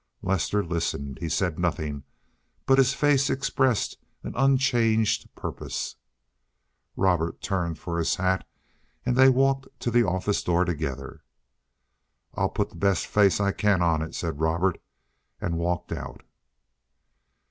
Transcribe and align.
Lester 0.23 0.65
listened. 0.65 1.19
He 1.19 1.29
said 1.29 1.59
nothing, 1.59 2.01
but 2.65 2.79
his 2.79 2.95
face 2.95 3.29
expressed 3.29 3.99
an 4.23 4.33
unchanged 4.35 5.29
purpose. 5.35 5.95
Robert 6.97 7.39
turned 7.39 7.77
for 7.77 7.99
his 7.99 8.15
hat, 8.15 8.43
and 9.05 9.15
they 9.15 9.29
walked 9.29 9.67
to 9.81 9.91
the 9.91 10.03
office 10.03 10.41
door 10.43 10.65
together. 10.65 11.23
"I'll 12.33 12.49
put 12.49 12.71
the 12.71 12.75
best 12.77 13.05
face 13.05 13.39
I 13.39 13.51
can 13.51 13.83
on 13.83 14.01
it," 14.01 14.15
said 14.15 14.39
Robert, 14.41 14.81
and 15.39 15.59
walked 15.59 15.91
out. 15.91 16.23